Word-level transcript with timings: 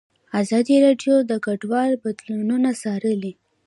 ازادي 0.41 0.75
راډیو 0.85 1.15
د 1.29 1.31
کډوال 1.45 1.91
بدلونونه 2.03 2.69
څارلي. 2.81 3.33